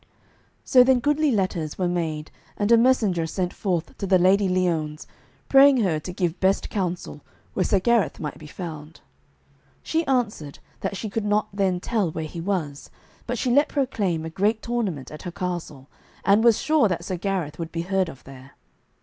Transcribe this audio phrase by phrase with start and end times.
[0.65, 5.05] So then goodly letters were made and a messenger sent forth to the Lady Liones,
[5.47, 7.21] praying her to give best counsel
[7.53, 9.01] where Sir Gareth might be found.
[9.83, 12.89] She answered that she could not then tell where he was;
[13.27, 15.87] but she let proclaim a great tournament at her castle,
[16.25, 18.53] and was sure that Sir Gareth would be heard of there.